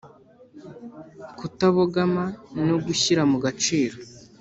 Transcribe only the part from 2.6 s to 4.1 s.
no gushyira mu gaciro